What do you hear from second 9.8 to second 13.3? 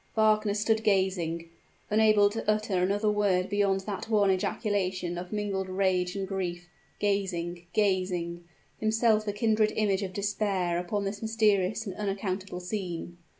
of despair, upon this mysterious and unaccountable scene.